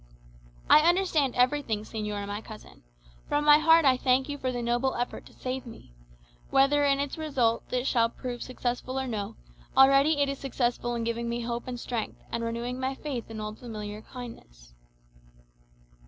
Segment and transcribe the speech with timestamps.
[0.67, 2.81] "I understand everything, señora my cousin.
[3.29, 5.93] From my heart I thank you for the noble effort to save me.
[6.49, 9.35] Whether in its result it shall prove successful or no,
[9.77, 13.39] already it is successful in giving me hope and strength, and renewing my faith in
[13.39, 14.73] old familiar kindness."